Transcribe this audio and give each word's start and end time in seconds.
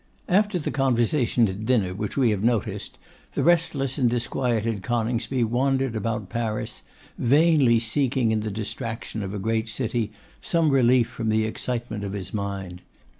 After 0.27 0.57
the 0.57 0.71
conversation 0.71 1.47
at 1.47 1.63
dinner 1.63 1.93
which 1.93 2.17
we 2.17 2.31
have 2.31 2.43
noticed, 2.43 2.97
the 3.35 3.43
restless 3.43 3.99
and 3.99 4.09
disquieted 4.09 4.81
Coningsby 4.81 5.43
wandered 5.43 5.95
about 5.95 6.27
Paris, 6.27 6.81
vainly 7.19 7.77
seeking 7.77 8.31
in 8.31 8.39
the 8.39 8.49
distraction 8.49 9.21
of 9.21 9.31
a 9.31 9.37
great 9.37 9.69
city 9.69 10.11
some 10.41 10.71
relief 10.71 11.07
from 11.07 11.29
the 11.29 11.45
excitement 11.45 12.03
of 12.03 12.13
his 12.13 12.33
mind. 12.33 12.81